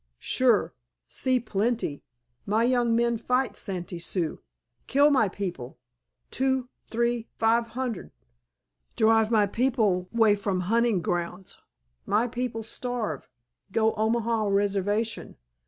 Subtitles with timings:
[0.17, 0.73] "Sure.
[1.07, 2.01] See plenty.
[2.47, 4.41] My young men fight Santee Sioux.
[4.87, 5.77] Kill my people,
[6.31, 8.09] two, t'ree, five hunnerd.
[8.95, 11.61] Drive my people way from hunting grounds.
[12.07, 13.29] My people starve.
[13.71, 15.37] Go Omaha Reservation.